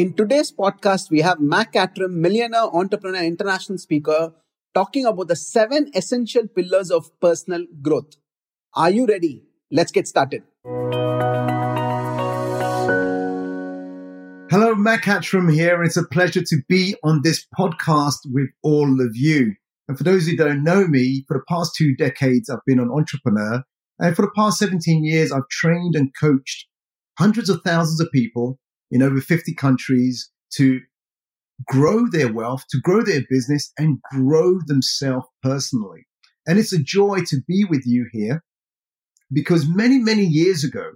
In 0.00 0.14
today's 0.14 0.50
podcast, 0.50 1.10
we 1.10 1.20
have 1.20 1.40
Mac 1.40 1.74
Attram, 1.74 2.12
millionaire 2.12 2.74
entrepreneur, 2.74 3.22
international 3.22 3.76
speaker, 3.76 4.32
talking 4.72 5.04
about 5.04 5.28
the 5.28 5.36
seven 5.36 5.90
essential 5.94 6.48
pillars 6.48 6.90
of 6.90 7.10
personal 7.20 7.66
growth. 7.82 8.16
Are 8.72 8.88
you 8.88 9.04
ready? 9.04 9.42
Let's 9.70 9.92
get 9.92 10.08
started. 10.08 10.42
Hello, 14.50 14.74
Mac 14.74 15.04
Attram 15.04 15.52
here. 15.52 15.82
It's 15.82 15.98
a 15.98 16.06
pleasure 16.06 16.44
to 16.46 16.56
be 16.66 16.96
on 17.04 17.20
this 17.22 17.46
podcast 17.58 18.20
with 18.24 18.48
all 18.62 19.02
of 19.02 19.10
you. 19.12 19.54
And 19.86 19.98
for 19.98 20.04
those 20.04 20.26
who 20.26 20.34
don't 20.34 20.64
know 20.64 20.86
me, 20.86 21.26
for 21.28 21.36
the 21.36 21.44
past 21.46 21.74
two 21.76 21.94
decades, 21.94 22.48
I've 22.48 22.64
been 22.66 22.80
an 22.80 22.90
entrepreneur. 22.90 23.64
And 23.98 24.16
for 24.16 24.22
the 24.22 24.32
past 24.34 24.60
17 24.60 25.04
years, 25.04 25.30
I've 25.30 25.48
trained 25.50 25.94
and 25.94 26.10
coached 26.18 26.68
hundreds 27.18 27.50
of 27.50 27.60
thousands 27.66 28.00
of 28.00 28.08
people 28.14 28.58
in 28.90 29.02
over 29.02 29.20
50 29.20 29.54
countries 29.54 30.30
to 30.54 30.80
grow 31.66 32.06
their 32.08 32.32
wealth, 32.32 32.64
to 32.70 32.80
grow 32.80 33.02
their 33.02 33.22
business 33.28 33.72
and 33.78 33.98
grow 34.10 34.58
themselves 34.66 35.26
personally. 35.42 36.06
And 36.46 36.58
it's 36.58 36.72
a 36.72 36.82
joy 36.82 37.20
to 37.26 37.36
be 37.46 37.64
with 37.68 37.82
you 37.86 38.06
here 38.12 38.42
because 39.32 39.68
many, 39.68 39.98
many 39.98 40.24
years 40.24 40.64
ago, 40.64 40.92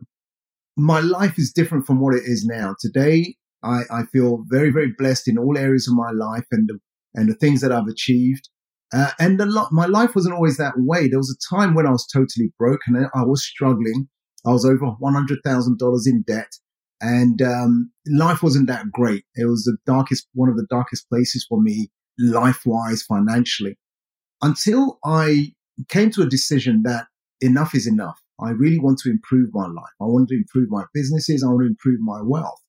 my 0.77 1.01
life 1.01 1.39
is 1.39 1.53
different 1.53 1.87
from 1.87 2.01
what 2.01 2.15
it 2.15 2.25
is 2.25 2.45
now. 2.45 2.75
Today, 2.81 3.37
I, 3.63 3.83
I 3.91 4.03
feel 4.13 4.45
very, 4.49 4.71
very 4.71 4.93
blessed 4.99 5.29
in 5.29 5.39
all 5.39 5.57
areas 5.57 5.87
of 5.87 5.95
my 5.95 6.11
life 6.11 6.47
and 6.51 6.69
the, 6.69 6.79
and 7.15 7.29
the 7.29 7.35
things 7.35 7.61
that 7.61 7.73
I've 7.73 7.87
achieved. 7.87 8.49
Uh, 8.93 9.11
and 9.19 9.39
lot, 9.39 9.73
my 9.73 9.87
life 9.87 10.15
wasn't 10.15 10.35
always 10.35 10.57
that 10.57 10.75
way. 10.77 11.09
There 11.09 11.19
was 11.19 11.31
a 11.31 11.55
time 11.55 11.75
when 11.75 11.87
I 11.87 11.91
was 11.91 12.07
totally 12.07 12.53
broke 12.59 12.81
and 12.87 13.07
I 13.15 13.25
was 13.25 13.45
struggling. 13.45 14.09
I 14.47 14.51
was 14.51 14.65
over 14.65 14.93
$100,000 15.01 16.01
in 16.07 16.23
debt 16.27 16.53
and 17.01 17.43
um, 17.43 17.91
life 18.07 18.43
wasn't 18.43 18.69
that 18.69 18.91
great. 18.91 19.25
It 19.35 19.47
was 19.47 19.65
the 19.65 19.77
darkest, 19.87 20.27
one 20.35 20.49
of 20.49 20.57
the 20.57 20.67
darkest 20.71 21.09
places 21.09 21.45
for 21.49 21.61
me, 21.61 21.91
life 22.19 22.63
wise, 22.65 23.03
financially, 23.03 23.77
until 24.43 24.99
I 25.05 25.53
came 25.89 26.11
to 26.13 26.23
a 26.23 26.29
decision 26.29 26.83
that 26.85 27.07
enough 27.41 27.75
is 27.75 27.87
enough. 27.87 28.21
I 28.41 28.51
really 28.51 28.79
want 28.79 28.99
to 29.01 29.11
improve 29.11 29.51
my 29.53 29.67
life. 29.67 29.93
I 30.01 30.05
want 30.05 30.29
to 30.29 30.37
improve 30.37 30.69
my 30.71 30.85
businesses. 30.93 31.45
I 31.45 31.49
want 31.49 31.63
to 31.63 31.67
improve 31.67 32.01
my 32.01 32.21
wealth. 32.23 32.61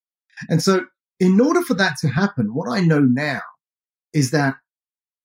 And 0.49 0.61
so 0.61 0.85
in 1.19 1.39
order 1.39 1.61
for 1.61 1.73
that 1.75 1.97
to 2.01 2.07
happen, 2.07 2.53
what 2.53 2.69
I 2.69 2.81
know 2.81 2.99
now 2.99 3.41
is 4.13 4.31
that 4.31 4.55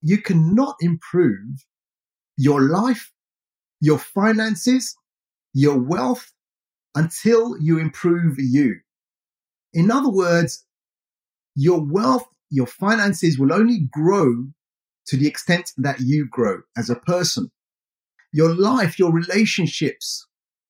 you 0.03 0.19
cannot 0.19 0.77
improve 0.81 1.65
your 2.37 2.62
life, 2.62 3.12
your 3.81 3.98
finances, 3.98 4.97
your 5.53 5.78
wealth 5.78 6.33
until 6.95 7.56
you 7.61 7.78
improve 7.78 8.37
you. 8.39 8.77
In 9.72 9.90
other 9.90 10.10
words, 10.10 10.64
your 11.54 11.84
wealth, 11.84 12.26
your 12.50 12.66
finances 12.66 13.38
will 13.38 13.52
only 13.52 13.88
grow 13.90 14.48
to 15.06 15.16
the 15.16 15.26
extent 15.26 15.72
that 15.76 16.00
you 16.00 16.26
grow 16.31 16.60
as 16.76 16.91
a 16.91 16.97
person. 16.97 17.50
Your 18.32 18.54
life, 18.54 18.98
your 18.98 19.12
relationships, 19.12 20.26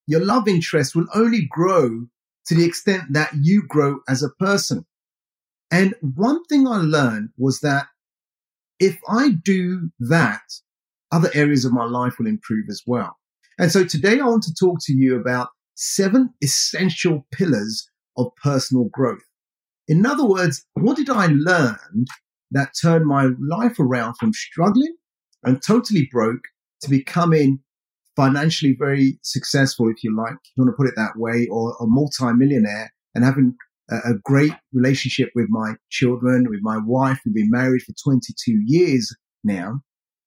your 0.07 0.25
love 0.25 0.49
interests 0.49 0.95
will 0.95 1.07
only 1.15 1.47
grow 1.51 2.07
to 2.47 2.55
the 2.55 2.65
extent 2.65 3.05
that 3.13 3.31
you 3.41 3.63
grow 3.67 4.01
as 4.09 4.23
a 4.23 4.31
person. 4.31 4.87
And 5.71 5.95
one 6.01 6.45
thing 6.45 6.67
I 6.67 6.79
learned 6.79 7.31
was 7.39 7.61
that 7.61 7.87
if 8.79 8.99
I 9.09 9.31
do 9.31 9.91
that, 10.01 10.43
other 11.13 11.31
areas 11.35 11.65
of 11.65 11.73
my 11.73 11.85
life 11.85 12.15
will 12.19 12.27
improve 12.27 12.67
as 12.69 12.83
well. 12.87 13.17
And 13.59 13.71
so 13.71 13.85
today 13.85 14.21
I 14.21 14.27
want 14.27 14.43
to 14.45 14.55
talk 14.55 14.79
to 14.83 14.93
you 14.93 15.21
about 15.21 15.49
seven 15.75 16.31
essential 16.43 17.27
pillars 17.31 17.89
of 18.17 18.29
personal 18.43 18.85
growth. 18.93 19.23
In 19.89 20.07
other 20.07 20.27
words, 20.27 20.65
what 20.75 20.97
did 20.97 21.11
I 21.11 21.27
learn 21.27 22.05
that 22.51 22.75
turned 22.81 23.07
my 23.07 23.29
life 23.41 23.79
around 23.79 24.15
from 24.15 24.33
struggling 24.33 24.95
and 25.43 25.63
totally 25.63 26.09
broke 26.11 26.45
to 26.83 26.91
becoming 26.91 27.61
financially 28.17 28.77
very 28.79 29.19
successful, 29.23 29.89
if 29.89 30.03
you 30.03 30.15
like, 30.17 30.35
if 30.35 30.51
you 30.57 30.65
want 30.65 30.73
to 30.73 30.77
put 30.77 30.89
it 30.89 30.95
that 30.97 31.17
way, 31.17 31.47
or 31.51 31.77
a 31.81 31.87
multi-millionaire 31.87 32.93
and 33.15 33.25
having 33.25 33.55
a, 33.91 34.15
great 34.23 34.53
relationship 34.73 35.31
with 35.35 35.47
my 35.49 35.75
children, 35.91 36.47
with 36.49 36.61
my 36.63 36.79
wife. 36.85 37.21
We've 37.25 37.35
been 37.35 37.51
married 37.51 37.83
for 37.83 37.93
22 38.05 38.63
years 38.65 39.15
now. 39.43 39.81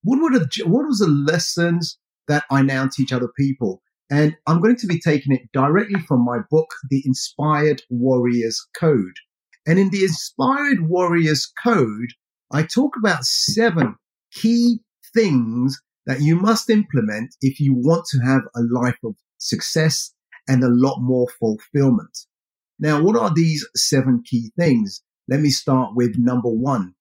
What 0.03 0.21
were 0.21 0.38
the, 0.38 0.63
what 0.65 0.85
was 0.85 1.00
the 1.00 1.07
lessons 1.07 1.97
that 2.27 2.44
I 2.51 2.61
now 2.61 2.88
teach 2.88 3.13
other 3.13 3.29
people? 3.38 3.81
And 4.13 4.38
I'm 4.46 4.62
going 4.62 4.75
to 4.75 4.85
be 4.85 5.00
taking 5.00 5.34
it 5.34 5.51
directly 5.53 6.00
from 6.01 6.24
my 6.24 6.38
book, 6.51 6.68
The 6.91 7.01
Inspired 7.03 7.81
Warriors 7.90 8.63
Code. 8.79 9.16
And 9.66 9.79
in 9.79 9.90
the 9.90 10.03
Inspired 10.03 10.88
Warriors 10.88 11.51
Code, 11.63 12.12
I 12.51 12.62
talk 12.62 12.94
about 12.96 13.24
seven 13.24 13.96
key 14.31 14.81
things 15.16 15.81
that 16.06 16.22
you 16.22 16.35
must 16.35 16.69
implement 16.69 17.35
if 17.41 17.59
you 17.59 17.74
want 17.74 18.06
to 18.12 18.19
have 18.19 18.41
a 18.56 18.62
life 18.62 19.00
of 19.03 19.16
success 19.40 20.13
and 20.47 20.63
a 20.63 20.69
lot 20.69 21.00
more 21.00 21.28
fulfillment. 21.40 22.16
Now, 22.78 23.01
what 23.01 23.16
are 23.16 23.34
these 23.34 23.68
seven 23.75 24.22
key 24.24 24.51
things? 24.59 25.01
Let 25.28 25.40
me 25.40 25.50
start 25.50 25.95
with 25.95 26.19
number 26.19 26.50
one. 26.50 26.94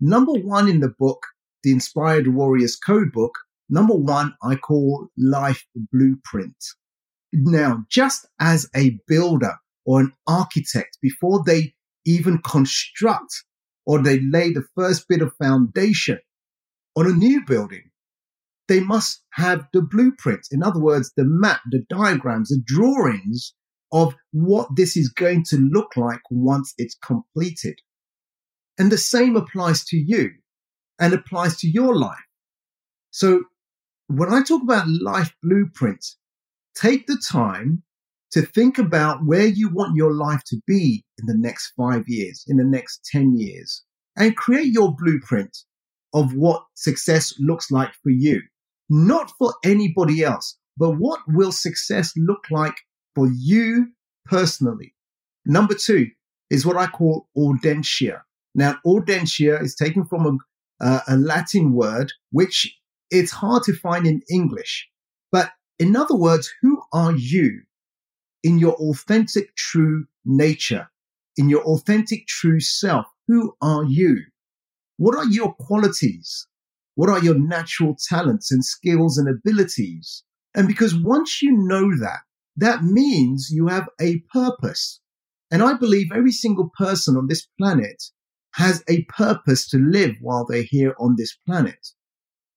Number 0.00 0.34
one 0.34 0.68
in 0.68 0.78
the 0.78 0.94
book, 1.00 1.26
the 1.64 1.72
Inspired 1.72 2.28
Warriors 2.28 2.76
Code 2.76 3.10
book, 3.12 3.32
number 3.70 3.94
one, 3.94 4.34
I 4.42 4.56
call 4.56 5.08
life 5.16 5.64
blueprint. 5.92 6.56
Now, 7.32 7.84
just 7.88 8.26
as 8.40 8.68
a 8.74 8.98
builder 9.06 9.56
or 9.86 10.00
an 10.00 10.12
architect, 10.26 10.98
before 11.00 11.42
they 11.44 11.74
even 12.04 12.38
construct 12.38 13.44
or 13.86 14.02
they 14.02 14.20
lay 14.20 14.52
the 14.52 14.64
first 14.74 15.06
bit 15.08 15.22
of 15.22 15.32
foundation 15.42 16.18
on 16.96 17.06
a 17.06 17.14
new 17.14 17.44
building, 17.44 17.90
they 18.68 18.80
must 18.80 19.22
have 19.32 19.66
the 19.72 19.82
blueprint. 19.82 20.46
In 20.50 20.62
other 20.62 20.80
words, 20.80 21.12
the 21.16 21.24
map, 21.24 21.60
the 21.70 21.84
diagrams, 21.88 22.50
the 22.50 22.62
drawings 22.64 23.54
of 23.92 24.14
what 24.32 24.68
this 24.76 24.96
is 24.96 25.08
going 25.08 25.44
to 25.44 25.56
look 25.56 25.96
like 25.96 26.20
once 26.30 26.74
it's 26.78 26.96
completed. 27.04 27.80
And 28.78 28.90
the 28.90 28.98
same 28.98 29.36
applies 29.36 29.84
to 29.86 29.96
you 29.96 30.30
and 30.98 31.12
applies 31.12 31.56
to 31.58 31.68
your 31.68 31.96
life. 31.96 32.18
So 33.10 33.44
when 34.10 34.32
I 34.32 34.42
talk 34.42 34.62
about 34.62 34.88
life 34.88 35.34
blueprint, 35.42 36.04
take 36.74 37.06
the 37.06 37.20
time 37.30 37.82
to 38.32 38.42
think 38.42 38.78
about 38.78 39.24
where 39.24 39.46
you 39.46 39.68
want 39.70 39.96
your 39.96 40.12
life 40.12 40.42
to 40.46 40.56
be 40.66 41.04
in 41.18 41.26
the 41.26 41.36
next 41.36 41.72
five 41.76 42.04
years, 42.06 42.44
in 42.46 42.56
the 42.56 42.64
next 42.64 43.08
10 43.10 43.36
years, 43.36 43.82
and 44.16 44.36
create 44.36 44.72
your 44.72 44.94
blueprint 44.96 45.56
of 46.14 46.34
what 46.34 46.64
success 46.74 47.34
looks 47.38 47.70
like 47.70 47.92
for 48.02 48.10
you 48.10 48.40
not 48.90 49.30
for 49.38 49.54
anybody 49.64 50.22
else, 50.22 50.58
but 50.76 50.98
what 50.98 51.20
will 51.28 51.52
success 51.52 52.12
look 52.16 52.44
like 52.50 52.74
for 53.14 53.28
you 53.32 53.86
personally? 54.26 54.94
Number 55.46 55.74
two 55.74 56.08
is 56.50 56.66
what 56.66 56.76
I 56.76 56.86
call 56.88 57.28
audentia. 57.38 58.20
Now, 58.54 58.78
audentia 58.84 59.62
is 59.62 59.76
taken 59.76 60.04
from 60.04 60.26
a, 60.26 60.84
uh, 60.84 61.00
a 61.08 61.16
Latin 61.16 61.72
word, 61.72 62.12
which 62.32 62.76
it's 63.10 63.32
hard 63.32 63.62
to 63.64 63.74
find 63.74 64.06
in 64.06 64.22
English. 64.30 64.88
But 65.32 65.52
in 65.78 65.96
other 65.96 66.16
words, 66.16 66.50
who 66.62 66.82
are 66.92 67.12
you 67.16 67.62
in 68.42 68.58
your 68.58 68.74
authentic, 68.74 69.54
true 69.56 70.06
nature, 70.24 70.90
in 71.36 71.48
your 71.48 71.62
authentic, 71.62 72.26
true 72.26 72.60
self? 72.60 73.06
Who 73.28 73.54
are 73.60 73.84
you? 73.84 74.24
What 74.96 75.16
are 75.16 75.26
your 75.26 75.54
qualities? 75.54 76.46
What 76.94 77.08
are 77.08 77.22
your 77.22 77.38
natural 77.38 77.96
talents 78.08 78.50
and 78.52 78.64
skills 78.64 79.16
and 79.16 79.28
abilities? 79.28 80.24
And 80.54 80.68
because 80.68 80.94
once 80.94 81.40
you 81.40 81.52
know 81.52 81.96
that, 81.98 82.20
that 82.56 82.82
means 82.82 83.48
you 83.50 83.68
have 83.68 83.88
a 84.00 84.18
purpose. 84.32 85.00
And 85.50 85.62
I 85.62 85.74
believe 85.74 86.12
every 86.12 86.32
single 86.32 86.70
person 86.76 87.16
on 87.16 87.28
this 87.28 87.46
planet 87.58 88.02
has 88.54 88.84
a 88.88 89.04
purpose 89.04 89.68
to 89.70 89.78
live 89.78 90.16
while 90.20 90.44
they're 90.44 90.64
here 90.68 90.94
on 90.98 91.14
this 91.16 91.36
planet. 91.46 91.88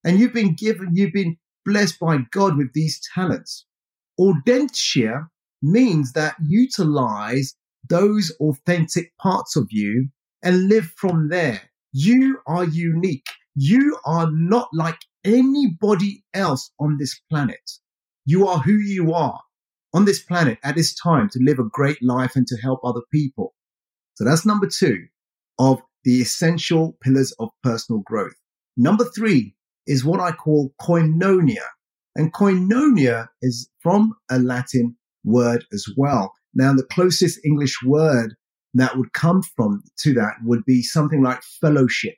And 0.03 0.19
you've 0.19 0.33
been 0.33 0.55
given, 0.55 0.89
you've 0.93 1.13
been 1.13 1.37
blessed 1.65 1.99
by 1.99 2.19
God 2.31 2.57
with 2.57 2.73
these 2.73 3.01
talents. 3.13 3.65
Audentia 4.19 5.27
means 5.61 6.13
that 6.13 6.35
utilize 6.45 7.55
those 7.89 8.31
authentic 8.39 9.15
parts 9.17 9.55
of 9.55 9.67
you 9.71 10.09
and 10.43 10.67
live 10.67 10.91
from 10.97 11.29
there. 11.29 11.61
You 11.91 12.39
are 12.47 12.65
unique. 12.65 13.27
You 13.55 13.97
are 14.05 14.29
not 14.31 14.69
like 14.73 14.97
anybody 15.23 16.23
else 16.33 16.71
on 16.79 16.97
this 16.97 17.19
planet. 17.29 17.71
You 18.25 18.47
are 18.47 18.59
who 18.59 18.73
you 18.73 19.13
are 19.13 19.41
on 19.93 20.05
this 20.05 20.21
planet 20.21 20.57
at 20.63 20.75
this 20.75 20.95
time 20.95 21.29
to 21.29 21.39
live 21.41 21.59
a 21.59 21.69
great 21.71 22.01
life 22.01 22.35
and 22.35 22.47
to 22.47 22.57
help 22.57 22.79
other 22.83 23.01
people. 23.11 23.53
So 24.15 24.25
that's 24.25 24.45
number 24.45 24.67
two 24.67 25.05
of 25.59 25.81
the 26.03 26.21
essential 26.21 26.97
pillars 27.01 27.31
of 27.39 27.49
personal 27.61 28.01
growth. 28.01 28.35
Number 28.75 29.05
three 29.05 29.55
is 29.87 30.05
what 30.05 30.19
I 30.19 30.31
call 30.31 30.73
koinonia. 30.81 31.65
And 32.15 32.33
koinonia 32.33 33.27
is 33.41 33.69
from 33.79 34.13
a 34.29 34.39
Latin 34.39 34.95
word 35.23 35.65
as 35.73 35.85
well. 35.97 36.33
Now, 36.53 36.73
the 36.73 36.83
closest 36.83 37.39
English 37.43 37.81
word 37.83 38.35
that 38.75 38.97
would 38.97 39.13
come 39.13 39.41
from 39.41 39.83
to 39.99 40.13
that 40.13 40.33
would 40.43 40.65
be 40.65 40.81
something 40.81 41.21
like 41.21 41.41
fellowship 41.43 42.15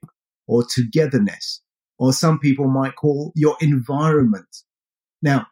or 0.48 0.64
togetherness, 0.64 1.62
or 1.98 2.14
some 2.14 2.40
people 2.40 2.68
might 2.68 2.96
call 2.96 3.32
your 3.36 3.58
environment. 3.62 4.64
Now, 5.22 5.48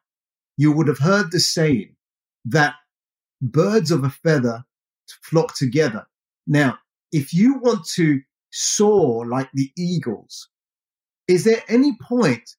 you 0.57 0.71
would 0.71 0.88
have 0.88 1.00
heard 1.00 1.31
the 1.31 1.39
saying 1.39 1.95
that 2.45 2.75
birds 3.42 3.92
of 3.92 4.04
a 4.04 4.09
feather 4.09 4.63
flock 5.21 5.56
together. 5.56 6.06
Now, 6.45 6.77
if 7.12 7.33
you 7.33 7.59
want 7.59 7.86
to 7.95 8.21
soar 8.51 9.25
like 9.27 9.50
the 9.54 9.71
eagles, 9.77 10.50
is 11.28 11.44
there 11.44 11.64
any 11.68 11.98
point 12.02 12.50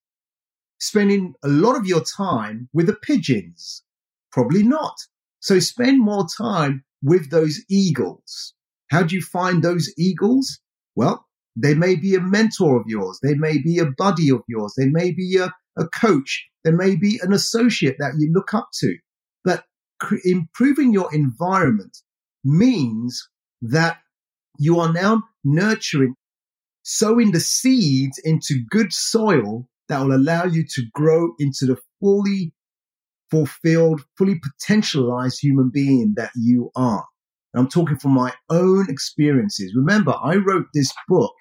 spending 0.81 1.35
a 1.43 1.49
lot 1.49 1.77
of 1.77 1.87
your 1.87 2.03
time 2.03 2.69
with 2.73 2.87
the 2.87 2.97
pigeons? 2.97 3.83
Probably 4.33 4.63
not. 4.63 4.95
So 5.41 5.59
spend 5.59 6.01
more 6.01 6.27
time 6.37 6.85
with 7.03 7.31
those 7.31 7.61
eagles. 7.69 8.55
How 8.91 9.03
do 9.03 9.15
you 9.15 9.23
find 9.23 9.63
those 9.63 9.93
eagles? 9.99 10.61
Well, 10.97 11.27
they 11.57 11.75
may 11.75 11.97
be 11.97 12.15
a 12.15 12.21
mentor 12.21 12.81
of 12.81 12.87
yours. 12.87 13.19
They 13.23 13.35
may 13.35 13.59
be 13.59 13.79
a 13.79 13.91
buddy 13.91 14.31
of 14.31 14.43
yours. 14.49 14.75
They 14.77 14.89
may 14.89 15.13
be 15.13 15.37
a, 15.37 15.53
a 15.77 15.87
coach. 15.89 16.47
There 16.65 16.77
may 16.77 16.97
be 16.97 17.21
an 17.23 17.33
associate 17.33 17.97
that 17.99 18.15
you 18.19 18.33
look 18.33 18.55
up 18.55 18.69
to. 18.81 18.97
But 19.45 19.65
cr- 20.01 20.17
improving 20.25 20.93
your 20.93 21.15
environment 21.15 21.97
means 22.43 23.29
that 23.63 23.99
you 24.59 24.81
are 24.81 24.93
now 24.93 25.23
nurturing, 25.45 26.15
sowing 26.85 27.33
the 27.33 27.41
seeds 27.41 28.21
into 28.25 28.63
good 28.71 28.93
soil 28.93 29.67
that 29.89 30.01
will 30.01 30.15
allow 30.15 30.45
you 30.45 30.65
to 30.69 30.83
grow 30.93 31.33
into 31.39 31.67
the 31.67 31.79
fully 32.01 32.53
fulfilled, 33.31 34.03
fully 34.17 34.39
potentialized 34.41 35.39
human 35.41 35.71
being 35.73 36.13
that 36.17 36.31
you 36.37 36.71
are. 36.77 37.05
And 37.53 37.63
I'm 37.63 37.69
talking 37.69 37.97
from 37.97 38.13
my 38.13 38.33
own 38.51 38.89
experiences. 38.89 39.75
Remember, 39.75 40.15
I 40.23 40.37
wrote 40.37 40.67
this 40.75 40.93
book 41.09 41.35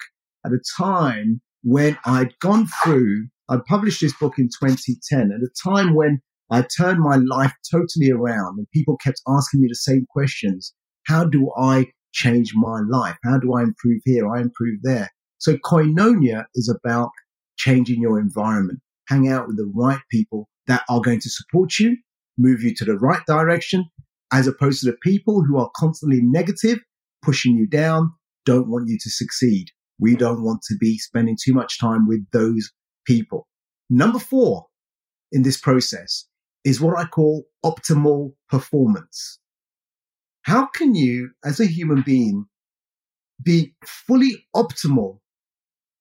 at 0.46 0.52
a 0.52 0.60
time 0.78 1.42
when 1.64 1.98
I'd 2.06 2.38
gone 2.40 2.68
through, 2.84 3.28
I 3.50 3.58
published 3.68 4.02
this 4.02 4.16
book 4.18 4.38
in 4.38 4.48
2010 4.48 5.32
at 5.32 5.42
a 5.42 5.70
time 5.70 5.94
when 5.94 6.22
I 6.50 6.66
turned 6.78 7.00
my 7.00 7.16
life 7.16 7.54
totally 7.70 8.12
around 8.12 8.60
and 8.60 8.68
people 8.74 8.98
kept 8.98 9.22
asking 9.28 9.62
me 9.62 9.68
the 9.68 9.76
same 9.76 10.06
questions. 10.10 10.74
How 11.06 11.26
do 11.26 11.52
I 11.58 11.88
change 12.14 12.54
my 12.56 12.82
life? 12.90 13.18
How 13.24 13.40
do 13.40 13.54
I 13.54 13.64
improve 13.64 14.02
here? 14.06 14.30
I 14.30 14.42
improve 14.42 14.80
there. 14.84 15.10
So 15.44 15.58
koinonia 15.58 16.46
is 16.56 16.74
about 16.74 17.10
changing 17.58 18.02
your 18.02 18.18
environment. 18.18 18.80
Hang 19.10 19.28
out 19.28 19.46
with 19.46 19.58
the 19.58 19.70
right 19.76 20.00
people 20.10 20.48
that 20.68 20.84
are 20.88 21.02
going 21.02 21.20
to 21.20 21.30
support 21.30 21.80
you, 21.80 21.98
move 22.38 22.64
you 22.64 22.74
to 22.76 22.86
the 22.86 22.98
right 22.98 23.20
direction, 23.28 23.84
as 24.32 24.48
opposed 24.48 24.80
to 24.80 24.86
the 24.86 24.98
people 25.04 25.44
who 25.44 25.58
are 25.58 25.70
constantly 25.76 26.22
negative, 26.24 26.80
pushing 27.22 27.58
you 27.58 27.68
down, 27.68 28.14
don't 28.46 28.70
want 28.70 28.88
you 28.88 28.98
to 28.98 29.10
succeed. 29.10 29.68
We 30.00 30.16
don't 30.16 30.46
want 30.46 30.62
to 30.70 30.78
be 30.80 30.98
spending 30.98 31.36
too 31.36 31.54
much 31.54 31.78
time 31.78 32.08
with 32.08 32.26
those 32.32 32.72
people. 33.06 33.46
Number 33.90 34.20
four 34.20 34.68
in 35.34 35.42
this 35.42 35.60
process 35.60 36.26
is 36.64 36.80
what 36.80 36.98
I 36.98 37.04
call 37.04 37.44
optimal 37.66 38.32
performance. 38.48 39.40
How 40.44 40.68
can 40.68 40.96
you, 40.96 41.32
as 41.44 41.60
a 41.60 41.66
human 41.66 42.02
being, 42.02 42.46
be 43.44 43.76
fully 43.86 44.48
optimal 44.56 45.20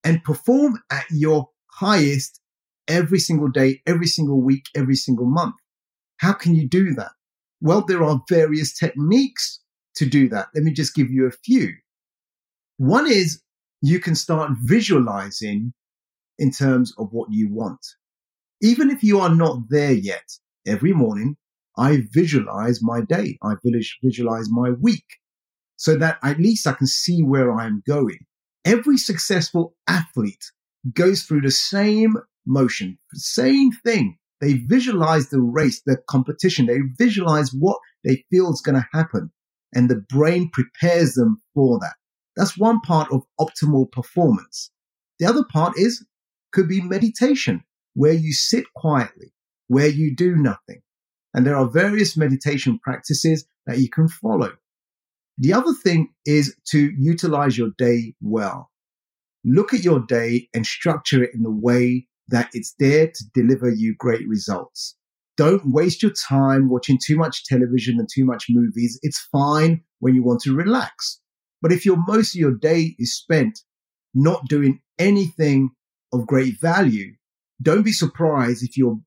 and 0.03 0.23
perform 0.23 0.79
at 0.91 1.05
your 1.09 1.49
highest 1.71 2.39
every 2.87 3.19
single 3.19 3.49
day, 3.49 3.81
every 3.85 4.07
single 4.07 4.41
week, 4.41 4.65
every 4.75 4.95
single 4.95 5.25
month? 5.25 5.55
How 6.17 6.33
can 6.33 6.55
you 6.55 6.67
do 6.67 6.93
that? 6.93 7.11
Well, 7.61 7.83
there 7.85 8.03
are 8.03 8.21
various 8.29 8.77
techniques 8.77 9.61
to 9.95 10.05
do 10.05 10.29
that. 10.29 10.47
Let 10.53 10.63
me 10.63 10.73
just 10.73 10.95
give 10.95 11.09
you 11.09 11.25
a 11.25 11.31
few. 11.31 11.73
One 12.77 13.09
is 13.09 13.41
you 13.81 13.99
can 13.99 14.15
start 14.15 14.51
visualizing 14.61 15.73
in 16.37 16.51
terms 16.51 16.93
of 16.97 17.09
what 17.11 17.31
you 17.31 17.49
want. 17.49 17.85
Even 18.61 18.89
if 18.89 19.03
you 19.03 19.19
are 19.19 19.33
not 19.33 19.59
there 19.69 19.93
yet, 19.93 20.29
every 20.65 20.93
morning 20.93 21.37
I 21.77 22.03
visualize 22.11 22.81
my 22.81 23.01
day. 23.01 23.37
I 23.43 23.53
visualize 24.01 24.49
my 24.49 24.71
week 24.71 25.05
so 25.75 25.97
that 25.97 26.19
at 26.23 26.39
least 26.39 26.67
I 26.67 26.73
can 26.73 26.87
see 26.87 27.23
where 27.23 27.53
I'm 27.53 27.83
going. 27.87 28.19
Every 28.65 28.97
successful 28.97 29.75
athlete 29.87 30.51
goes 30.93 31.23
through 31.23 31.41
the 31.41 31.51
same 31.51 32.15
motion, 32.45 32.97
the 33.11 33.19
same 33.19 33.71
thing. 33.71 34.17
They 34.41 34.53
visualize 34.53 35.29
the 35.29 35.41
race, 35.41 35.81
the 35.85 35.97
competition. 36.09 36.65
They 36.65 36.79
visualize 36.97 37.51
what 37.53 37.77
they 38.03 38.25
feel 38.29 38.51
is 38.51 38.61
going 38.61 38.75
to 38.75 38.87
happen 38.91 39.31
and 39.73 39.89
the 39.89 40.03
brain 40.09 40.49
prepares 40.51 41.13
them 41.13 41.41
for 41.53 41.79
that. 41.79 41.95
That's 42.35 42.57
one 42.57 42.79
part 42.81 43.11
of 43.11 43.23
optimal 43.39 43.91
performance. 43.91 44.71
The 45.19 45.25
other 45.25 45.43
part 45.43 45.77
is 45.77 46.05
could 46.51 46.67
be 46.67 46.81
meditation 46.81 47.63
where 47.93 48.13
you 48.13 48.33
sit 48.33 48.65
quietly, 48.75 49.33
where 49.67 49.87
you 49.87 50.15
do 50.15 50.35
nothing. 50.35 50.81
And 51.33 51.45
there 51.45 51.55
are 51.55 51.69
various 51.69 52.15
meditation 52.15 52.79
practices 52.79 53.45
that 53.65 53.79
you 53.79 53.89
can 53.89 54.07
follow. 54.07 54.51
The 55.37 55.53
other 55.53 55.73
thing 55.73 56.09
is 56.25 56.55
to 56.71 56.91
utilize 56.97 57.57
your 57.57 57.71
day 57.77 58.15
well. 58.21 58.69
Look 59.43 59.73
at 59.73 59.83
your 59.83 59.99
day 59.99 60.49
and 60.53 60.65
structure 60.65 61.23
it 61.23 61.31
in 61.33 61.43
the 61.43 61.51
way 61.51 62.07
that 62.29 62.49
it's 62.53 62.75
there 62.79 63.07
to 63.07 63.23
deliver 63.33 63.69
you 63.69 63.95
great 63.97 64.27
results. 64.27 64.95
Don't 65.35 65.73
waste 65.73 66.03
your 66.03 66.11
time 66.11 66.69
watching 66.69 66.99
too 67.03 67.17
much 67.17 67.45
television 67.45 67.99
and 67.99 68.07
too 68.13 68.23
much 68.23 68.45
movies. 68.49 68.99
It's 69.01 69.27
fine 69.31 69.81
when 69.99 70.13
you 70.13 70.23
want 70.23 70.41
to 70.41 70.55
relax. 70.55 71.19
But 71.61 71.71
if 71.71 71.85
your 71.85 71.97
most 72.07 72.35
of 72.35 72.39
your 72.39 72.55
day 72.55 72.95
is 72.99 73.17
spent 73.17 73.59
not 74.13 74.47
doing 74.47 74.81
anything 74.99 75.71
of 76.11 76.27
great 76.27 76.59
value, 76.61 77.13
don't 77.61 77.83
be 77.83 77.91
surprised 77.91 78.63
if 78.63 78.77
your 78.77 78.99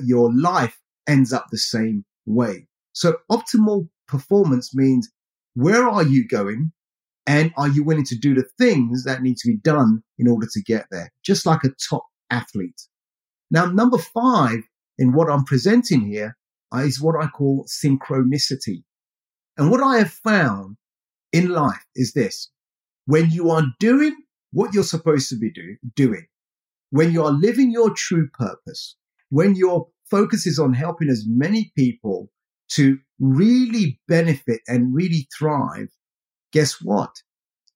your 0.00 0.32
life 0.32 0.78
ends 1.08 1.32
up 1.32 1.46
the 1.50 1.58
same 1.58 2.04
way. 2.26 2.68
So 2.92 3.16
optimal 3.30 3.88
performance 4.06 4.74
means 4.74 5.10
where 5.54 5.88
are 5.88 6.04
you 6.04 6.26
going? 6.26 6.72
And 7.26 7.52
are 7.56 7.68
you 7.68 7.84
willing 7.84 8.04
to 8.06 8.16
do 8.16 8.34
the 8.34 8.44
things 8.58 9.04
that 9.04 9.22
need 9.22 9.38
to 9.38 9.48
be 9.48 9.56
done 9.56 10.02
in 10.18 10.28
order 10.28 10.46
to 10.52 10.62
get 10.62 10.86
there? 10.90 11.10
Just 11.24 11.46
like 11.46 11.64
a 11.64 11.70
top 11.88 12.04
athlete. 12.30 12.82
Now, 13.50 13.66
number 13.66 13.98
five 13.98 14.58
in 14.98 15.12
what 15.12 15.30
I'm 15.30 15.44
presenting 15.44 16.06
here 16.06 16.36
is 16.74 17.00
what 17.00 17.22
I 17.22 17.28
call 17.28 17.66
synchronicity. 17.66 18.82
And 19.56 19.70
what 19.70 19.82
I 19.82 19.98
have 19.98 20.10
found 20.10 20.76
in 21.32 21.48
life 21.48 21.84
is 21.94 22.12
this. 22.12 22.50
When 23.06 23.30
you 23.30 23.50
are 23.50 23.64
doing 23.78 24.16
what 24.52 24.74
you're 24.74 24.82
supposed 24.82 25.28
to 25.28 25.36
be 25.36 25.50
do, 25.50 25.76
doing, 25.94 26.26
when 26.90 27.12
you 27.12 27.24
are 27.24 27.32
living 27.32 27.70
your 27.70 27.90
true 27.94 28.28
purpose, 28.32 28.96
when 29.30 29.54
your 29.54 29.88
focus 30.10 30.46
is 30.46 30.58
on 30.58 30.74
helping 30.74 31.08
as 31.08 31.24
many 31.26 31.72
people 31.76 32.30
to 32.74 32.98
really 33.18 34.00
benefit 34.08 34.60
and 34.66 34.94
really 34.94 35.28
thrive, 35.36 35.88
guess 36.52 36.80
what? 36.80 37.10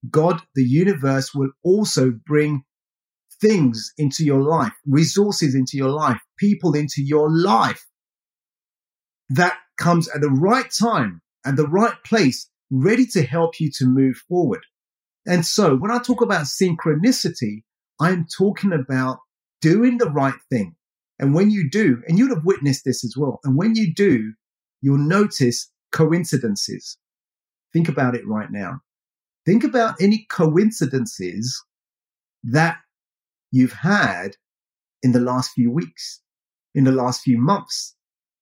God, 0.09 0.41
the 0.55 0.63
universe 0.63 1.33
will 1.33 1.51
also 1.63 2.11
bring 2.25 2.63
things 3.41 3.93
into 3.97 4.23
your 4.23 4.41
life, 4.41 4.73
resources 4.85 5.55
into 5.55 5.77
your 5.77 5.89
life, 5.89 6.19
people 6.37 6.75
into 6.75 7.01
your 7.03 7.29
life 7.29 7.85
that 9.29 9.57
comes 9.77 10.09
at 10.09 10.21
the 10.21 10.29
right 10.29 10.71
time 10.77 11.21
and 11.45 11.57
the 11.57 11.67
right 11.67 11.95
place, 12.05 12.49
ready 12.69 13.05
to 13.05 13.23
help 13.23 13.59
you 13.59 13.69
to 13.77 13.85
move 13.85 14.17
forward. 14.27 14.61
And 15.25 15.45
so 15.45 15.75
when 15.75 15.91
I 15.91 15.99
talk 15.99 16.21
about 16.21 16.45
synchronicity, 16.45 17.63
I'm 17.99 18.25
talking 18.25 18.73
about 18.73 19.19
doing 19.61 19.97
the 19.97 20.09
right 20.09 20.39
thing. 20.49 20.75
And 21.19 21.33
when 21.33 21.51
you 21.51 21.69
do, 21.69 22.01
and 22.07 22.17
you'd 22.17 22.31
have 22.31 22.45
witnessed 22.45 22.85
this 22.85 23.03
as 23.03 23.15
well. 23.17 23.39
And 23.43 23.57
when 23.57 23.75
you 23.75 23.93
do, 23.93 24.33
you'll 24.81 24.97
notice 24.97 25.71
coincidences. 25.91 26.97
Think 27.73 27.89
about 27.89 28.15
it 28.15 28.27
right 28.27 28.51
now. 28.51 28.81
Think 29.45 29.63
about 29.63 30.01
any 30.01 30.25
coincidences 30.29 31.63
that 32.43 32.77
you've 33.51 33.73
had 33.73 34.35
in 35.01 35.11
the 35.11 35.19
last 35.19 35.51
few 35.53 35.71
weeks, 35.71 36.21
in 36.75 36.83
the 36.83 36.91
last 36.91 37.21
few 37.21 37.39
months, 37.39 37.95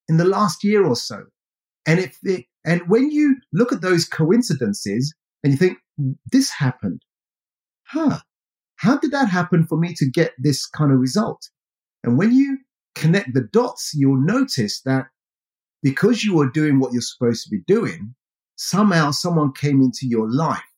in 0.10 0.18
the 0.18 0.26
last 0.26 0.64
year 0.64 0.86
or 0.86 0.96
so. 0.96 1.24
And 1.86 2.00
if 2.00 2.18
it, 2.24 2.46
And 2.68 2.82
when 2.90 3.10
you 3.10 3.38
look 3.54 3.72
at 3.72 3.82
those 3.82 4.04
coincidences 4.04 5.16
and 5.44 5.54
you 5.54 5.58
think, 5.58 5.78
this 6.32 6.52
happened, 6.52 7.02
huh, 7.88 8.20
how 8.76 8.98
did 8.98 9.12
that 9.12 9.30
happen 9.30 9.66
for 9.66 9.78
me 9.78 9.94
to 9.96 10.06
get 10.06 10.34
this 10.38 10.68
kind 10.68 10.92
of 10.92 11.00
result? 11.00 11.50
And 12.04 12.18
when 12.18 12.34
you 12.34 12.58
connect 12.94 13.34
the 13.34 13.48
dots, 13.52 13.94
you'll 13.96 14.20
notice 14.20 14.82
that 14.82 15.06
because 15.88 16.22
you 16.22 16.38
are 16.42 16.50
doing 16.50 16.82
what 16.82 16.92
you're 16.92 17.02
supposed 17.02 17.46
to 17.46 17.50
be 17.50 17.62
doing, 17.66 18.14
somehow 18.58 19.10
someone 19.10 19.54
came 19.54 19.82
into 19.82 20.06
your 20.06 20.30
life. 20.30 20.70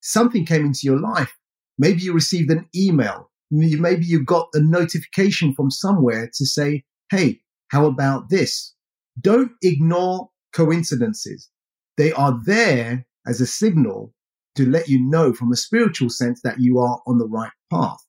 Something 0.00 0.46
came 0.46 0.64
into 0.64 0.80
your 0.84 0.98
life. 0.98 1.36
Maybe 1.76 2.00
you 2.00 2.14
received 2.14 2.50
an 2.50 2.66
email. 2.74 3.30
Maybe 3.50 4.06
you 4.06 4.24
got 4.24 4.48
a 4.54 4.60
notification 4.60 5.52
from 5.52 5.70
somewhere 5.70 6.30
to 6.36 6.46
say, 6.46 6.84
Hey, 7.10 7.42
how 7.68 7.84
about 7.84 8.30
this? 8.30 8.74
Don't 9.20 9.52
ignore 9.60 10.30
coincidences. 10.54 11.50
They 11.98 12.10
are 12.12 12.40
there 12.46 13.06
as 13.26 13.42
a 13.42 13.46
signal 13.46 14.14
to 14.54 14.66
let 14.66 14.88
you 14.88 15.06
know 15.06 15.34
from 15.34 15.52
a 15.52 15.56
spiritual 15.56 16.08
sense 16.08 16.40
that 16.44 16.60
you 16.60 16.78
are 16.78 17.02
on 17.06 17.18
the 17.18 17.28
right 17.28 17.52
path. 17.70 18.00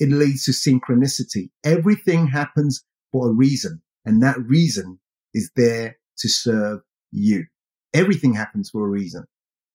It 0.00 0.10
leads 0.10 0.46
to 0.46 0.50
synchronicity. 0.50 1.50
Everything 1.62 2.26
happens 2.26 2.84
for 3.12 3.28
a 3.28 3.32
reason, 3.32 3.82
and 4.04 4.20
that 4.20 4.36
reason 4.40 4.98
is 5.34 5.50
there 5.56 5.98
to 6.18 6.28
serve 6.28 6.80
you. 7.10 7.44
Everything 7.92 8.34
happens 8.34 8.70
for 8.70 8.86
a 8.86 8.90
reason, 8.90 9.24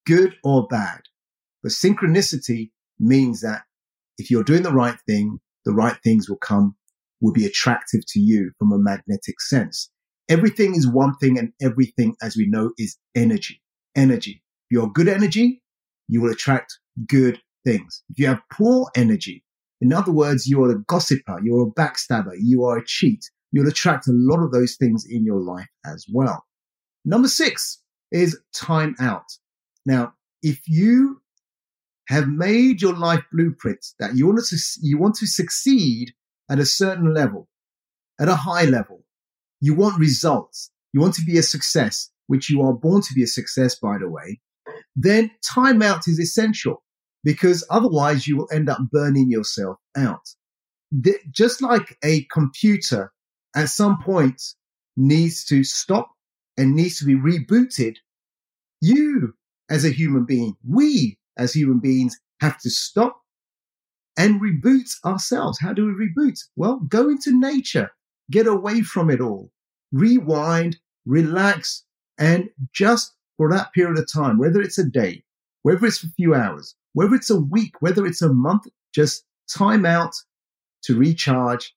good 0.05 0.35
or 0.43 0.67
bad. 0.67 1.01
But 1.61 1.71
synchronicity 1.71 2.71
means 2.99 3.41
that 3.41 3.63
if 4.17 4.31
you're 4.31 4.43
doing 4.43 4.63
the 4.63 4.73
right 4.73 4.97
thing, 5.07 5.39
the 5.65 5.73
right 5.73 5.97
things 6.03 6.29
will 6.29 6.37
come, 6.37 6.75
will 7.21 7.33
be 7.33 7.45
attractive 7.45 8.01
to 8.07 8.19
you 8.19 8.51
from 8.57 8.71
a 8.71 8.79
magnetic 8.79 9.39
sense. 9.41 9.89
Everything 10.29 10.75
is 10.75 10.87
one 10.87 11.15
thing 11.17 11.37
and 11.37 11.51
everything, 11.61 12.15
as 12.21 12.35
we 12.35 12.47
know, 12.47 12.71
is 12.77 12.97
energy. 13.15 13.61
Energy. 13.95 14.43
If 14.69 14.75
you're 14.75 14.91
good 14.91 15.07
energy, 15.07 15.61
you 16.07 16.21
will 16.21 16.31
attract 16.31 16.77
good 17.07 17.39
things. 17.65 18.03
If 18.09 18.19
you 18.19 18.27
have 18.27 18.41
poor 18.51 18.89
energy, 18.95 19.43
in 19.81 19.93
other 19.93 20.11
words, 20.11 20.47
you 20.47 20.63
are 20.63 20.71
a 20.71 20.83
gossiper, 20.83 21.39
you're 21.43 21.67
a 21.67 21.71
backstabber, 21.71 22.33
you 22.39 22.65
are 22.65 22.77
a 22.77 22.85
cheat, 22.85 23.29
you'll 23.51 23.67
attract 23.67 24.07
a 24.07 24.13
lot 24.13 24.43
of 24.43 24.51
those 24.51 24.75
things 24.75 25.05
in 25.09 25.25
your 25.25 25.39
life 25.39 25.69
as 25.85 26.05
well. 26.11 26.45
Number 27.05 27.27
six 27.27 27.81
is 28.11 28.39
time 28.53 28.95
out. 28.99 29.25
Now, 29.85 30.13
if 30.41 30.61
you 30.67 31.21
have 32.07 32.27
made 32.27 32.81
your 32.81 32.95
life 32.95 33.23
blueprint 33.31 33.85
that 33.99 34.15
you 34.15 34.27
want 34.27 34.43
to, 34.45 34.57
you 34.81 34.97
want 34.97 35.15
to 35.15 35.27
succeed 35.27 36.13
at 36.49 36.59
a 36.59 36.65
certain 36.65 37.13
level, 37.13 37.47
at 38.19 38.27
a 38.27 38.35
high 38.35 38.65
level, 38.65 39.03
you 39.61 39.75
want 39.75 39.99
results, 39.99 40.71
you 40.93 41.01
want 41.01 41.13
to 41.15 41.25
be 41.25 41.37
a 41.37 41.43
success, 41.43 42.09
which 42.27 42.49
you 42.49 42.61
are 42.61 42.73
born 42.73 43.01
to 43.01 43.13
be 43.13 43.23
a 43.23 43.27
success, 43.27 43.75
by 43.75 43.97
the 43.97 44.09
way, 44.09 44.39
then 44.95 45.31
timeout 45.55 46.07
is 46.07 46.19
essential 46.19 46.83
because 47.23 47.65
otherwise 47.69 48.27
you 48.27 48.37
will 48.37 48.49
end 48.51 48.69
up 48.69 48.79
burning 48.91 49.29
yourself 49.29 49.77
out. 49.97 50.25
just 51.31 51.61
like 51.61 51.97
a 52.03 52.25
computer 52.31 53.11
at 53.55 53.69
some 53.69 54.01
point 54.01 54.41
needs 54.95 55.45
to 55.45 55.63
stop 55.63 56.11
and 56.57 56.75
needs 56.75 56.99
to 56.99 57.05
be 57.05 57.15
rebooted, 57.15 57.97
you 58.81 59.33
as 59.69 59.85
a 59.85 59.89
human 59.89 60.25
being, 60.25 60.55
we 60.67 61.17
as 61.37 61.53
human 61.53 61.79
beings 61.79 62.19
have 62.41 62.59
to 62.59 62.69
stop 62.69 63.21
and 64.17 64.41
reboot 64.41 64.93
ourselves. 65.05 65.59
How 65.59 65.73
do 65.73 65.85
we 65.85 66.07
reboot? 66.07 66.39
Well, 66.55 66.79
go 66.87 67.09
into 67.09 67.37
nature, 67.37 67.91
get 68.29 68.47
away 68.47 68.81
from 68.81 69.09
it 69.09 69.21
all, 69.21 69.51
rewind, 69.91 70.77
relax, 71.05 71.85
and 72.17 72.49
just 72.73 73.13
for 73.37 73.49
that 73.51 73.71
period 73.73 73.97
of 73.97 74.11
time, 74.11 74.37
whether 74.37 74.61
it's 74.61 74.77
a 74.77 74.83
day, 74.83 75.23
whether 75.61 75.85
it's 75.85 76.03
a 76.03 76.09
few 76.09 76.35
hours, 76.35 76.75
whether 76.93 77.15
it's 77.15 77.29
a 77.29 77.39
week, 77.39 77.81
whether 77.81 78.05
it's 78.05 78.21
a 78.21 78.33
month, 78.33 78.67
just 78.93 79.23
time 79.49 79.85
out 79.85 80.13
to 80.83 80.97
recharge. 80.97 81.73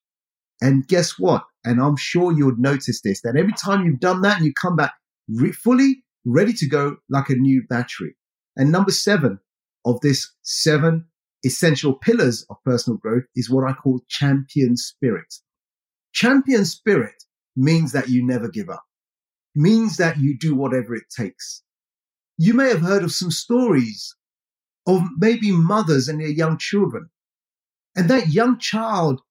And 0.63 0.87
guess 0.87 1.19
what? 1.19 1.43
And 1.63 1.79
I'm 1.79 1.97
sure 1.97 2.31
you 2.31 2.45
would 2.45 2.57
notice 2.57 3.01
this, 3.01 3.21
that 3.21 3.35
every 3.35 3.53
time 3.53 3.85
you've 3.85 3.99
done 3.99 4.21
that 4.21 4.41
you 4.41 4.53
come 4.59 4.75
back 4.75 4.93
re- 5.27 5.51
fully 5.51 6.03
ready 6.25 6.53
to 6.53 6.67
go 6.67 6.95
like 7.09 7.29
a 7.29 7.35
new 7.35 7.63
battery. 7.69 8.15
And 8.55 8.71
number 8.71 8.91
seven 8.91 9.39
of 9.85 9.99
this 10.01 10.33
seven 10.41 11.05
essential 11.45 11.93
pillars 11.93 12.45
of 12.49 12.57
personal 12.65 12.97
growth 12.97 13.25
is 13.35 13.49
what 13.49 13.69
I 13.69 13.73
call 13.73 13.99
champion 14.07 14.77
spirit. 14.77 15.31
Champion 16.13 16.65
spirit 16.65 17.23
means 17.55 17.91
that 17.91 18.09
you 18.09 18.25
never 18.25 18.47
give 18.47 18.69
up 18.69 18.83
means 19.55 19.97
that 19.97 20.17
you 20.17 20.37
do 20.37 20.55
whatever 20.55 20.95
it 20.95 21.03
takes. 21.15 21.61
You 22.37 22.53
may 22.53 22.69
have 22.69 22.81
heard 22.81 23.03
of 23.03 23.11
some 23.11 23.31
stories 23.31 24.15
of 24.87 25.01
maybe 25.17 25.51
mothers 25.51 26.07
and 26.07 26.19
their 26.19 26.27
young 26.27 26.57
children. 26.57 27.09
And 27.95 28.09
that 28.09 28.29
young 28.29 28.57
child 28.57 29.21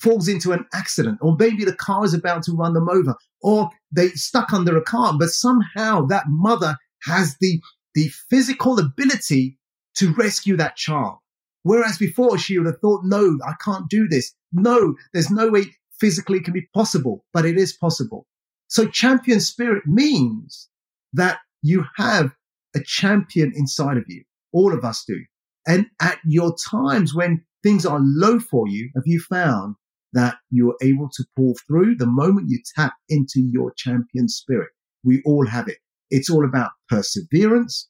falls 0.00 0.28
into 0.28 0.52
an 0.52 0.66
accident, 0.74 1.18
or 1.20 1.36
maybe 1.38 1.64
the 1.64 1.74
car 1.74 2.04
is 2.04 2.14
about 2.14 2.42
to 2.44 2.52
run 2.52 2.74
them 2.74 2.88
over, 2.88 3.14
or 3.42 3.70
they 3.92 4.08
stuck 4.08 4.52
under 4.52 4.76
a 4.76 4.82
car, 4.82 5.14
but 5.18 5.28
somehow 5.28 6.04
that 6.06 6.24
mother 6.28 6.76
has 7.02 7.36
the, 7.40 7.60
the 7.94 8.08
physical 8.28 8.78
ability 8.78 9.58
to 9.94 10.12
rescue 10.14 10.56
that 10.56 10.76
child. 10.76 11.18
Whereas 11.62 11.98
before 11.98 12.38
she 12.38 12.58
would 12.58 12.66
have 12.66 12.80
thought, 12.80 13.02
no, 13.04 13.38
I 13.46 13.54
can't 13.64 13.88
do 13.88 14.06
this. 14.08 14.32
No, 14.52 14.94
there's 15.12 15.30
no 15.30 15.48
way 15.48 15.64
physically 15.98 16.38
it 16.38 16.44
can 16.44 16.54
be 16.54 16.68
possible, 16.74 17.24
but 17.32 17.44
it 17.44 17.56
is 17.56 17.72
possible. 17.72 18.26
So 18.68 18.86
champion 18.86 19.40
spirit 19.40 19.84
means 19.86 20.68
that 21.12 21.38
you 21.62 21.84
have 21.96 22.34
a 22.74 22.80
champion 22.80 23.52
inside 23.54 23.96
of 23.96 24.04
you. 24.06 24.22
All 24.52 24.72
of 24.72 24.84
us 24.84 25.04
do. 25.06 25.18
And 25.66 25.86
at 26.00 26.18
your 26.24 26.54
times 26.56 27.14
when 27.14 27.44
things 27.66 27.84
are 27.84 27.98
low 28.00 28.38
for 28.38 28.68
you, 28.68 28.90
have 28.94 29.02
you 29.06 29.20
found 29.20 29.74
that 30.12 30.36
you're 30.50 30.76
able 30.82 31.08
to 31.12 31.24
pull 31.34 31.54
through 31.66 31.96
the 31.96 32.06
moment 32.06 32.48
you 32.48 32.60
tap 32.76 32.94
into 33.08 33.40
your 33.40 33.72
champion 33.76 34.28
spirit? 34.28 34.68
We 35.02 35.20
all 35.26 35.46
have 35.46 35.66
it. 35.66 35.78
It's 36.10 36.30
all 36.30 36.44
about 36.44 36.70
perseverance. 36.88 37.88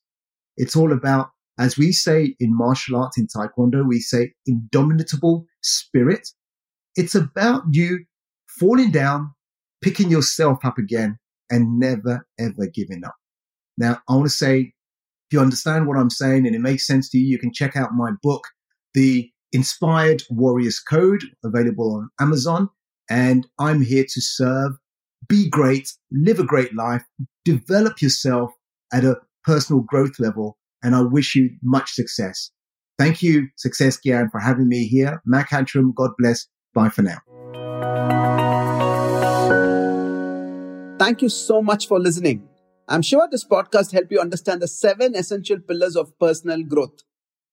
It's 0.56 0.76
all 0.76 0.92
about, 0.94 1.28
as 1.58 1.76
we 1.76 1.92
say 1.92 2.34
in 2.40 2.56
martial 2.56 2.96
arts, 2.96 3.18
in 3.18 3.26
Taekwondo, 3.26 3.86
we 3.86 4.00
say 4.00 4.32
indomitable 4.46 5.44
spirit. 5.62 6.26
It's 6.94 7.14
about 7.14 7.64
you 7.70 8.06
falling 8.58 8.90
down, 8.90 9.34
picking 9.82 10.10
yourself 10.10 10.64
up 10.64 10.78
again 10.78 11.18
and 11.50 11.78
never, 11.78 12.26
ever 12.40 12.66
giving 12.72 13.04
up. 13.04 13.14
Now, 13.76 14.00
I 14.08 14.14
want 14.14 14.24
to 14.24 14.30
say, 14.30 14.72
if 15.28 15.32
you 15.32 15.40
understand 15.40 15.86
what 15.86 15.98
I'm 15.98 16.08
saying 16.08 16.46
and 16.46 16.56
it 16.56 16.60
makes 16.60 16.86
sense 16.86 17.10
to 17.10 17.18
you, 17.18 17.26
you 17.26 17.38
can 17.38 17.52
check 17.52 17.76
out 17.76 17.90
my 17.94 18.12
book, 18.22 18.44
The 18.94 19.30
Inspired 19.52 20.22
Warriors 20.30 20.80
Code, 20.80 21.22
available 21.44 21.94
on 21.94 22.10
Amazon. 22.20 22.68
And 23.08 23.46
I'm 23.58 23.82
here 23.82 24.04
to 24.04 24.20
serve, 24.20 24.72
be 25.28 25.48
great, 25.48 25.92
live 26.10 26.38
a 26.38 26.44
great 26.44 26.74
life, 26.74 27.04
develop 27.44 28.02
yourself 28.02 28.50
at 28.92 29.04
a 29.04 29.16
personal 29.44 29.82
growth 29.82 30.18
level. 30.18 30.58
And 30.82 30.94
I 30.94 31.02
wish 31.02 31.34
you 31.34 31.50
much 31.62 31.92
success. 31.92 32.50
Thank 32.98 33.22
you, 33.22 33.48
Success 33.56 33.98
Gyan, 34.04 34.30
for 34.30 34.40
having 34.40 34.68
me 34.68 34.86
here. 34.86 35.22
Mac 35.26 35.50
Attram, 35.50 35.94
God 35.94 36.10
bless. 36.18 36.46
Bye 36.74 36.88
for 36.88 37.02
now. 37.02 37.18
Thank 40.98 41.20
you 41.22 41.28
so 41.28 41.62
much 41.62 41.88
for 41.88 42.00
listening. 42.00 42.48
I'm 42.88 43.02
sure 43.02 43.28
this 43.30 43.44
podcast 43.44 43.92
helped 43.92 44.12
you 44.12 44.20
understand 44.20 44.62
the 44.62 44.68
seven 44.68 45.14
essential 45.14 45.58
pillars 45.58 45.96
of 45.96 46.18
personal 46.18 46.62
growth. 46.62 47.02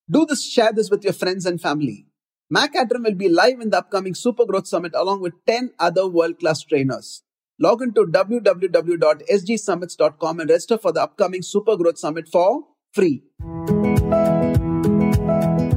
Do 0.10 0.25
this, 0.25 0.43
share 0.45 0.74
this 0.74 0.89
with 0.89 1.03
your 1.03 1.13
friends 1.13 1.45
and 1.45 1.62
family. 1.62 2.07
Mac 2.50 2.74
Attram 2.74 3.05
will 3.05 3.13
be 3.15 3.29
live 3.29 3.62
in 3.62 3.69
the 3.69 3.77
upcoming 3.77 4.13
Super 4.13 4.45
Growth 4.45 4.67
Summit 4.67 4.91
along 4.95 5.22
with 5.22 5.31
10 5.48 5.72
other 5.79 6.05
world 6.07 6.38
class 6.39 6.62
trainers. 6.63 7.24
Log 7.60 7.81
into 7.81 8.05
www.sgsummits.com 8.05 10.39
and 10.39 10.50
register 10.50 10.77
for 10.77 10.91
the 10.91 11.01
upcoming 11.01 11.41
Super 11.41 11.77
Growth 11.77 11.98
Summit 11.98 12.27
for 12.27 12.63
free. 12.91 13.24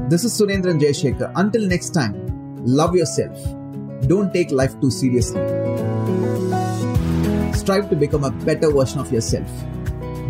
This 0.08 0.24
is 0.24 0.40
Surendran 0.40 0.80
Jayashekhar. 0.80 1.32
Until 1.36 1.66
next 1.66 1.90
time, 1.90 2.14
love 2.64 2.96
yourself. 2.96 3.38
Don't 4.08 4.32
take 4.32 4.50
life 4.50 4.80
too 4.80 4.90
seriously 4.90 5.40
strive 7.66 7.90
to 7.90 7.96
become 7.96 8.22
a 8.22 8.30
better 8.30 8.70
version 8.70 9.00
of 9.00 9.10
yourself. 9.10 9.48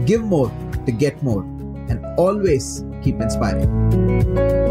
Give 0.06 0.22
more 0.22 0.50
to 0.86 0.92
get 0.92 1.22
more, 1.22 1.42
and 1.90 2.00
always 2.16 2.82
keep 3.06 3.20
inspiring. 3.20 4.65